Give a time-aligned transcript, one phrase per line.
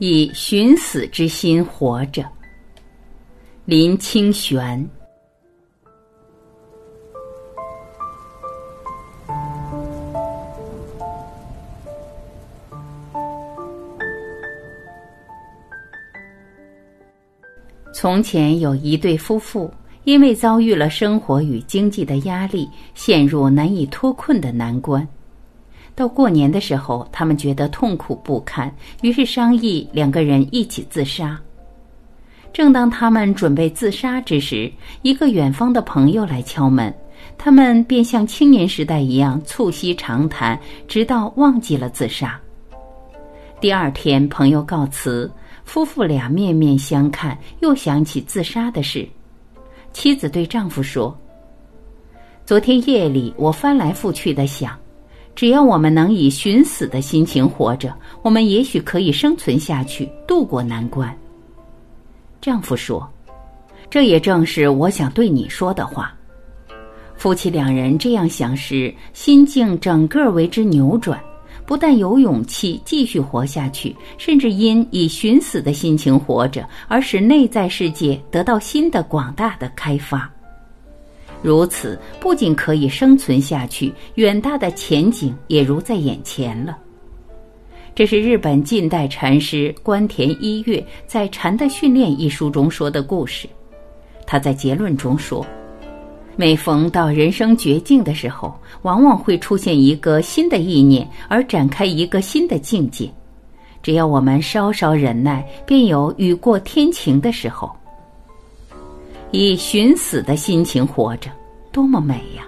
[0.00, 2.24] 以寻死之心活着。
[3.66, 4.88] 林清玄。
[17.92, 19.70] 从前有一对夫妇，
[20.04, 25.06] 因为遭遇了生活与经济的压力，陷入难以脱困的难关。
[26.00, 31.38] 到过年的时候，他们觉得痛苦不堪，于是商议两个人一起自杀。
[32.54, 34.72] 正当他们准备自杀之时，
[35.02, 36.90] 一个远方的朋友来敲门，
[37.36, 40.58] 他们便像青年时代一样促膝长谈，
[40.88, 42.40] 直到忘记了自杀。
[43.60, 45.30] 第二天，朋友告辞，
[45.66, 49.06] 夫妇俩面面相看，又想起自杀的事。
[49.92, 51.14] 妻子对丈夫说
[52.46, 54.74] ：“昨天夜里，我翻来覆去的想。”
[55.34, 61.16] 只要我们能以寻死的心情活着，我们也许可以生存下去，渡过难关。
[62.40, 63.08] 丈夫说
[63.88, 66.14] ：“这也正是我想对你说的话。”
[67.16, 71.18] 夫妻两人这样想时，心境整个为之扭转，
[71.66, 80.30] 不但有勇气继续活下去，甚至因以寻死的心情活着，而使内在世界得到新的广大的开发。
[81.42, 86.76] 如此，不仅可以生存下去，远大的前景也如在眼前了。
[87.94, 93.48] 这是日本近代禅师关田一月在《禅的训练》一书中说的故事。
[94.26, 95.44] 他在结论中说
[96.36, 103.10] ：“每逢到人生绝境的时候，往往会出现一个新的意念，而展开一个新的境界。
[103.82, 107.70] 只要我们稍稍忍耐，便有雨过天晴的时候。”
[109.32, 111.30] 以寻死的心情活着，
[111.70, 112.44] 多么美呀！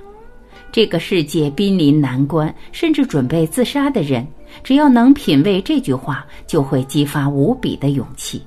[0.73, 4.27] 这个世界濒临难关，甚至准备自杀的人，
[4.65, 8.43] 只要能品味这句话，就会激发无比的勇气。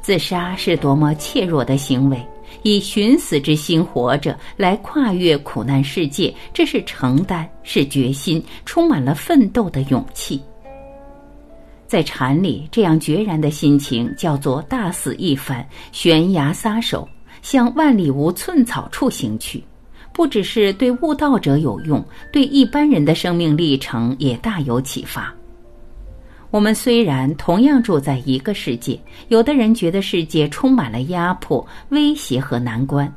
[0.00, 2.20] 自杀是多么怯弱的行为，
[2.62, 10.42] 以寻死之心活着，来跨越苦难世界，这是承担，是决心，充满了奋斗的勇气。
[11.86, 17.06] 在禅里，这样决然的心情叫做大死一番，悬崖撒手，
[17.42, 19.62] 向万里无寸草处行去。
[20.14, 25.34] 不只是对悟道者有用，对一般人的生命历程也大有启发。
[26.50, 33.10] 我们虽然同样住在一个世界，有的人觉得世界充满了压迫、威胁和难关，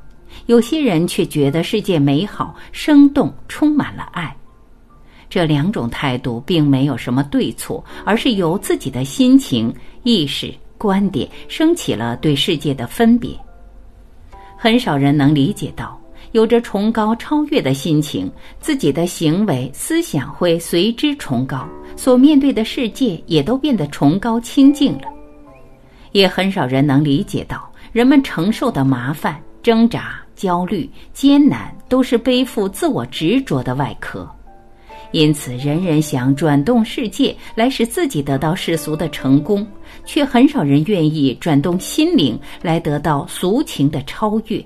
[0.46, 4.34] 有些人却觉得世界美好、生动，充满了爱。
[5.30, 13.38] 这两种态度并没有什么对错，而是由自己的心情、意识、观点升起了对世界的分别。
[14.66, 15.96] 很少人能理解到，
[16.32, 18.28] 有着崇高超越的心情，
[18.60, 25.02] 自己的行为、思想会随之崇高，所面对的世界也都变得崇高清净了。
[26.14, 34.28] 也很少人能理解到，人们承受的麻烦、挣扎、焦虑、艰难，都是背负自我执着的外壳。
[35.12, 39.66] 因此，人人想转动世界来使自己得到世俗的成功，
[40.06, 44.64] 却很少人愿意转动心灵来得到俗情的超越。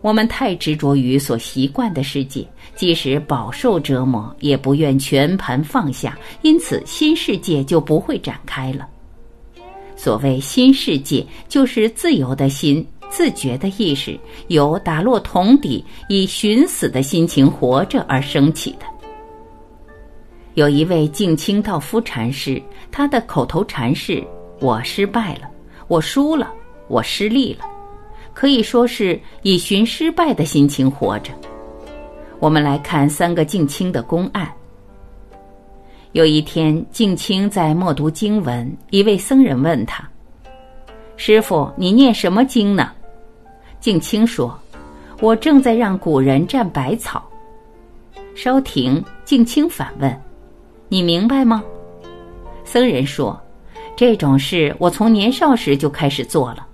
[0.00, 2.46] 我们太执着于所习惯的世界，
[2.76, 8.86] 即使饱受折磨，也不愿全盘放下，因此新世界就不会展开了。
[9.96, 18.86] 所谓新世界，就是自由的心、自觉的意识，由打落桶底、以寻死的心情活着而升起的。
[20.58, 22.60] 有一位净清道夫禅师，
[22.90, 24.20] 他的口头禅是
[24.58, 25.42] ：“我失败了，
[25.86, 26.52] 我输了，
[26.88, 27.64] 我失利了。”
[28.34, 31.30] 可以说是以寻失败的心情活着。
[32.40, 34.52] 我们来看三个静清的公案。
[36.10, 40.10] 有一天，静清在默读经文，一位僧人问他
[41.16, 42.90] ：“师傅，你念什么经呢？”
[43.78, 44.58] 静清说
[45.22, 47.22] ：“我正在让古人蘸百草。”
[48.34, 50.20] 稍停，静清反问。
[50.88, 51.62] 你明白吗？
[52.64, 53.38] 僧人说
[53.94, 56.66] ：“这种事我从年少时就开始做了。”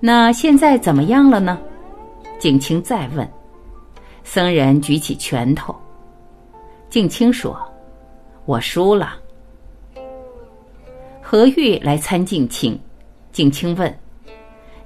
[0.00, 1.58] 那现在怎么样了呢？
[2.38, 3.28] 静清再问。
[4.24, 5.74] 僧人举起拳头。
[6.88, 7.58] 静清说
[8.46, 9.16] ：“我输了。”
[11.20, 12.78] 何玉来参静清，
[13.32, 13.98] 静清问：“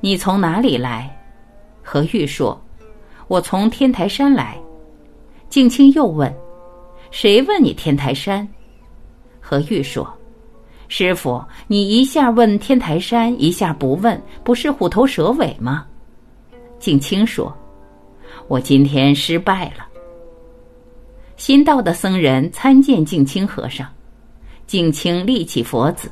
[0.00, 1.16] 你从哪里来？”
[1.82, 2.60] 何玉说
[3.28, 4.58] ：“我从天台山来。”
[5.48, 6.32] 静清又问。
[7.10, 8.46] 谁问你天台山？
[9.40, 10.08] 何玉说
[10.88, 15.86] ：“师傅，你一下问天台山，一下不问，不是虎头蛇尾吗？”
[16.78, 17.52] 静清说
[18.48, 19.86] ：“我今天失败了。”
[21.36, 23.88] 新到的僧人参见静清和尚，
[24.66, 26.10] 静清立起佛子。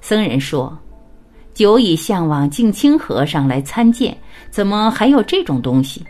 [0.00, 0.76] 僧人说
[1.54, 4.16] ：“久已向往静清和尚来参见，
[4.50, 6.04] 怎么还有这种东西？”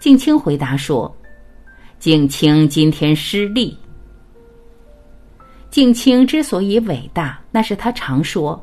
[0.00, 1.14] 静清回答说
[1.98, 3.76] ：“敬清今天失利。”
[5.70, 8.58] 敬清之所以伟大，那是他常说：“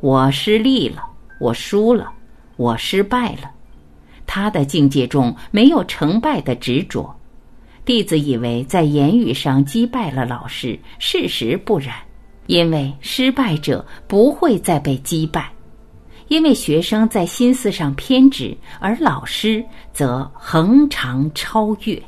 [0.00, 1.02] 我失利了，
[1.40, 2.12] 我输了，
[2.56, 3.50] 我失败了。”
[4.26, 7.12] 他的境界中没有成败的执着。
[7.84, 11.94] 弟子以为在言语上击败了老师，事实不然，
[12.46, 15.50] 因为失败者不会再被击败，
[16.28, 22.00] 因为学生在心思上偏执，而老师则恒常超越。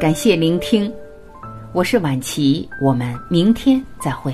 [0.00, 0.92] 感谢聆听，
[1.72, 4.32] 我是晚琪，我们明天再会。